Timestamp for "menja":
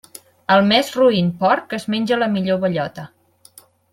1.95-2.19